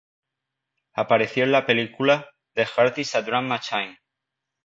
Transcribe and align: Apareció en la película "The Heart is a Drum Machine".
Apareció 0.95 1.43
en 1.43 1.51
la 1.51 1.67
película 1.67 2.31
"The 2.55 2.65
Heart 2.65 2.97
is 2.97 3.13
a 3.13 3.21
Drum 3.21 3.45
Machine". 3.45 3.99